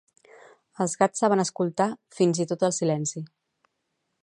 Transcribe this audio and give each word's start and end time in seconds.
Els 0.85 0.95
gats 1.01 1.21
saben 1.23 1.43
escoltar 1.43 1.87
fins 2.21 2.41
i 2.45 2.49
tot 2.53 2.67
el 2.69 2.75
silenci. 2.81 3.25